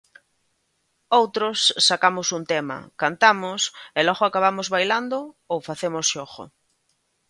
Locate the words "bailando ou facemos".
4.75-6.05